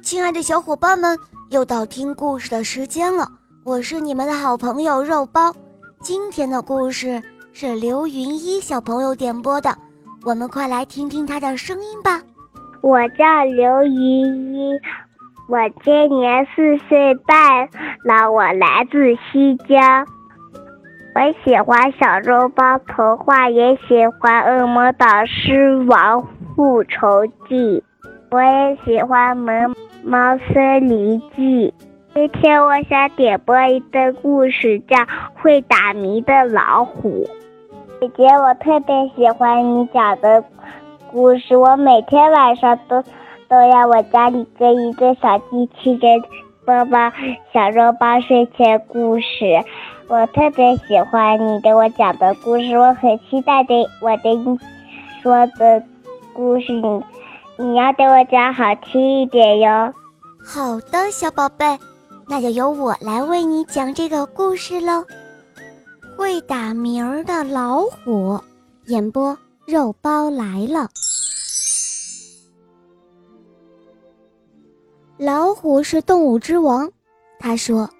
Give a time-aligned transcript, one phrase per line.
[0.00, 1.18] 亲爱的小伙伴们，
[1.50, 3.28] 又到听故事的时间了。
[3.64, 5.52] 我是你们的好朋友肉包。
[6.00, 7.20] 今天的故事
[7.52, 9.76] 是刘云一小朋友点播的，
[10.24, 12.22] 我们快来听听他的声音吧。
[12.80, 14.78] 我叫刘云一，
[15.48, 17.68] 我今年四岁半
[18.04, 20.06] 了，我来自西江。
[21.14, 26.24] 我喜欢小肉包童话，也喜欢《恶魔导师王
[26.54, 27.54] 复仇记》。
[28.30, 29.74] 我也喜欢《萌
[30.08, 31.74] 猫森林记》。
[32.14, 34.96] 今天我想点播一个故事，叫
[35.34, 37.26] 《会打鸣的老虎》。
[38.00, 40.42] 姐姐，我特别喜欢你讲的
[41.10, 43.02] 故事，我每天晚上都
[43.50, 46.22] 都要我家里跟一个小机器人
[46.64, 47.12] 播报
[47.52, 49.62] 小肉包睡前故事。
[50.08, 54.58] 我特别喜欢你给我讲的故事，我很期待的我的你
[55.22, 55.82] 说的
[56.32, 57.02] 故事你。
[57.60, 59.92] 你要给我讲好听一点哟。
[60.50, 61.78] 好的，小宝贝，
[62.26, 65.04] 那就由我来为你讲这个故事喽。
[66.16, 68.40] 会打鸣儿的老虎，
[68.86, 70.88] 演播肉包来了。
[75.18, 76.90] 老虎是动物之王，
[77.38, 77.90] 他说：“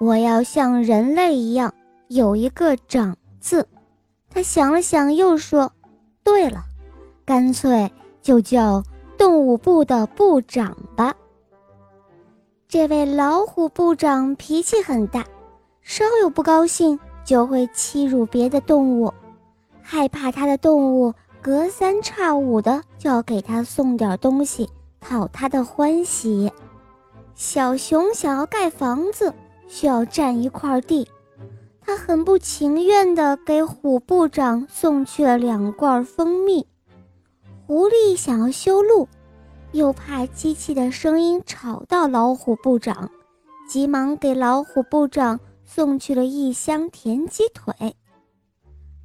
[0.00, 1.72] 我要像人类一样
[2.08, 3.68] 有一个长字。”
[4.28, 5.70] 他想了想，又说
[6.24, 6.64] ：“对了，
[7.24, 7.88] 干脆
[8.20, 8.82] 就叫。”
[9.16, 11.14] 动物部的部长吧。
[12.74, 15.24] 这位老虎部长脾气很大，
[15.80, 19.14] 稍有不高兴就会欺辱别的动物，
[19.80, 24.68] 害怕他的动物隔三差五的就要给他送点东西
[25.00, 26.50] 讨他的欢喜。
[27.36, 29.32] 小熊想要盖房子，
[29.68, 31.06] 需要占一块地，
[31.80, 36.66] 他很不情愿地给虎部长送去了两罐蜂蜜。
[37.68, 39.06] 狐狸想要修路，
[39.74, 43.10] 又怕机器的声音吵到老虎部长，
[43.68, 47.74] 急忙给老虎部长送去了一箱甜鸡腿。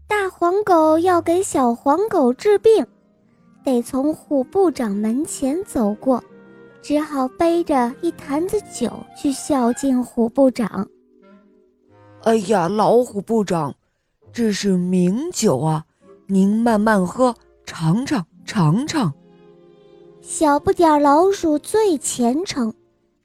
[0.07, 2.85] 大黄狗要给小黄狗治病，
[3.63, 6.23] 得从虎部长门前走过，
[6.83, 10.88] 只好背着一坛子酒去孝敬虎部长。
[12.21, 13.73] 哎呀，老虎部长，
[14.31, 15.83] 这是名酒啊，
[16.27, 18.23] 您慢慢喝，尝尝。
[18.45, 19.13] 尝尝，
[20.31, 22.72] 小不点老鼠最虔诚。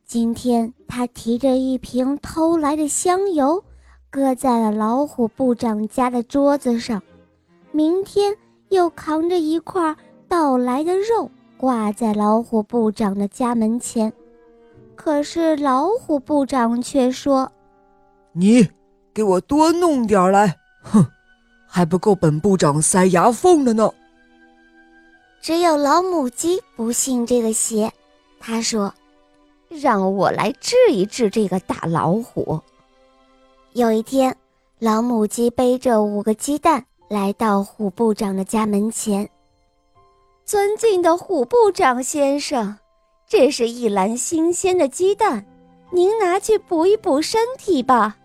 [0.07, 3.63] 今天他提着一瓶偷来的香油，
[4.09, 7.03] 搁在了老虎部长家的桌子上。
[7.73, 8.35] 明天
[8.71, 9.95] 又扛着一块
[10.29, 14.11] 盗来的肉，挂在老虎部长的家门前。
[14.97, 17.53] 可是老虎部长却说
[18.33, 18.67] ：“你
[19.13, 21.07] 给我多弄点来，哼，
[21.67, 23.91] 还不够本部长塞牙缝的呢。”
[25.45, 27.93] 只有老母鸡不信这个邪，
[28.41, 28.91] 他说
[29.69, 32.59] ：“让我来治一治这个大老虎。”
[33.75, 34.35] 有一天，
[34.79, 39.29] 老母鸡背着五个鸡蛋来到虎部长的家门前。
[40.47, 42.79] 尊敬的虎部长先生，
[43.29, 45.45] 这是一篮新鲜的鸡蛋，
[45.91, 48.17] 您拿去补一补身体吧。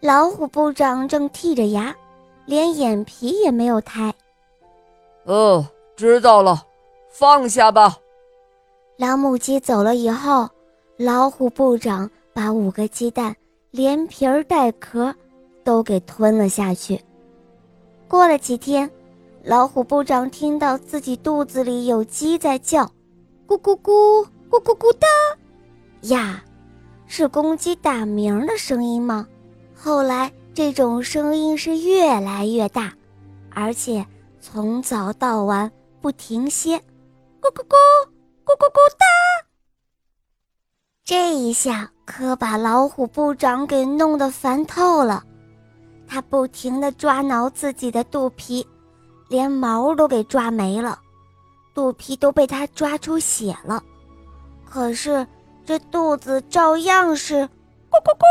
[0.00, 1.94] 老虎部长正剔着牙，
[2.44, 4.12] 连眼皮也没有抬。
[5.26, 5.64] 哦。
[5.96, 6.62] 知道了，
[7.10, 7.96] 放下吧。
[8.98, 10.48] 老母鸡走了以后，
[10.98, 13.34] 老虎部长把五个鸡蛋
[13.70, 15.14] 连皮儿带壳
[15.64, 17.00] 都给吞了下去。
[18.06, 18.90] 过了几天，
[19.42, 22.84] 老虎部长听到自己肚子里有鸡在叫，
[23.46, 26.44] 咕咕咕，咕咕咕的，呀，
[27.06, 29.26] 是公鸡打鸣的声音吗？
[29.74, 32.92] 后来这种声音是越来越大，
[33.50, 34.06] 而且
[34.40, 35.70] 从早到晚。
[36.06, 36.78] 不停歇，
[37.42, 37.74] 咕咕咕，
[38.44, 39.04] 咕咕咕哒！
[41.02, 45.24] 这一下可把老虎部长给弄得烦透了。
[46.06, 48.64] 他不停地抓挠自己的肚皮，
[49.28, 50.96] 连毛都给抓没了，
[51.74, 53.82] 肚皮都被他抓出血了。
[54.64, 55.26] 可是
[55.64, 58.24] 这肚子照样是咕咕咕，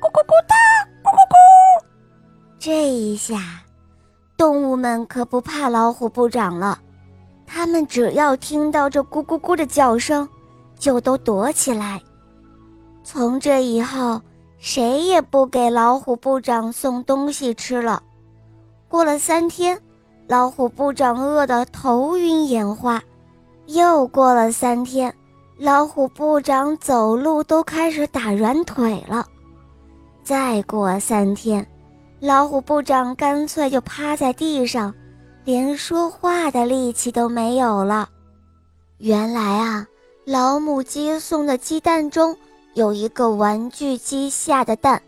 [0.00, 0.56] 咕咕咕哒，
[1.04, 1.84] 咕咕咕。
[2.58, 3.38] 这一下，
[4.36, 6.80] 动物们可不怕老虎部长了。
[7.56, 10.28] 他们只要听到这咕咕咕的叫声，
[10.76, 12.02] 就都躲起来。
[13.04, 14.20] 从这以后，
[14.58, 18.02] 谁也不给老虎部长送东西吃了。
[18.88, 19.80] 过了三天，
[20.26, 23.00] 老虎部长饿得头晕眼花。
[23.66, 25.14] 又过了三天，
[25.56, 29.24] 老虎部长走路都开始打软腿了。
[30.24, 31.64] 再过三天，
[32.18, 34.92] 老虎部长干脆就趴在地上。
[35.44, 38.08] 连说话的力气都没有了。
[38.98, 39.86] 原来啊，
[40.24, 42.34] 老母鸡送的鸡蛋中
[42.72, 45.02] 有一个玩具鸡下的蛋，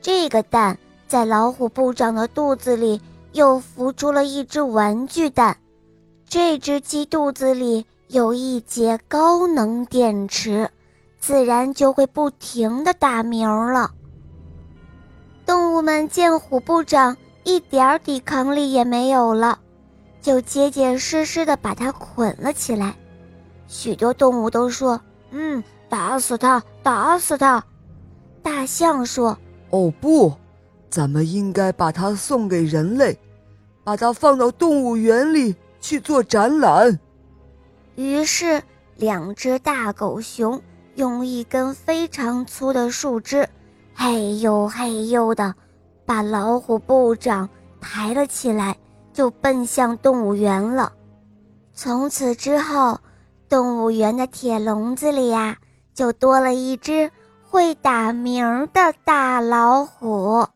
[0.00, 3.00] 这个蛋在老虎部长的肚子里
[3.32, 5.56] 又孵出了一只玩具蛋。
[6.28, 10.70] 这只鸡肚子里有一节高能电池，
[11.18, 13.90] 自然就会不停的打鸣了。
[15.44, 19.58] 动物们见虎部长一点抵抗力也没有了，
[20.22, 22.94] 就结结实实地把它捆了起来。
[23.66, 24.98] 许多动物都说
[25.32, 27.62] ：“嗯，打死它，打死它。”
[28.42, 29.36] 大象说
[29.70, 30.32] ：“哦不，
[30.88, 33.18] 咱们应该把它送给人类，
[33.84, 36.98] 把它放到动物园里去做展览。”
[37.96, 38.62] 于是，
[38.96, 40.60] 两只大狗熊
[40.94, 43.48] 用一根非常粗的树枝，
[43.94, 45.54] 嘿呦嘿呦的，
[46.04, 47.48] 把老虎部长
[47.80, 48.76] 抬了起来，
[49.12, 50.92] 就奔向动物园了。
[51.74, 52.98] 从此之后。
[53.48, 55.58] 动物园的铁笼子里呀，
[55.92, 57.10] 就多了一只
[57.50, 60.46] 会打鸣的大老虎。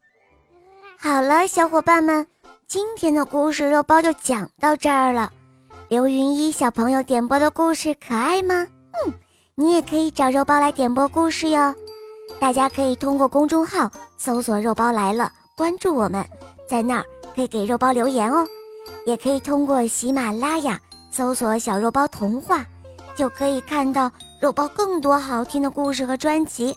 [0.98, 2.26] 好了，小伙伴们，
[2.66, 5.30] 今天的故事肉包就讲到这儿了。
[5.88, 8.66] 刘云一小朋友点播的故事可爱吗？
[9.04, 9.12] 嗯，
[9.56, 11.74] 你也可以找肉包来点播故事哟。
[12.40, 16.24] 大家可以通过公众号搜索“肉包来了”，关注我们，
[16.66, 17.04] 在那儿
[17.36, 18.44] 可以给肉包留言哦。
[19.04, 20.80] 也可以通过喜马拉雅
[21.12, 22.66] 搜索“小肉包童话”。
[23.14, 24.12] 就可以看到
[24.42, 26.76] 肉包更多好听的故事和专辑，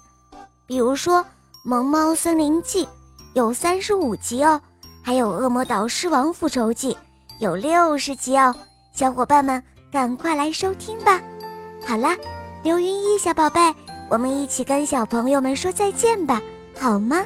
[0.65, 1.21] 比如说
[1.65, 2.85] 《萌猫森林记》
[3.33, 4.61] 有三十五集哦，
[5.03, 6.93] 还有《恶魔岛狮王复仇记》
[7.39, 8.55] 有六十集哦，
[8.93, 9.61] 小伙伴们
[9.91, 11.19] 赶快来收听吧！
[11.85, 12.15] 好啦，
[12.63, 13.59] 刘云一小宝贝，
[14.09, 16.41] 我们一起跟小朋友们说再见吧，
[16.79, 17.21] 好吗？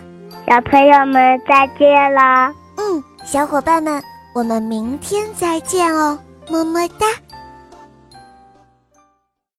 [0.48, 2.52] 小朋友们再见啦！
[2.78, 4.04] 嗯，小伙伴们，
[4.34, 7.08] 我们明天再见哦，么么哒。